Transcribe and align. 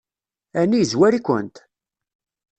Ɛni 0.61 0.77
yezwar-ikent? 0.79 1.55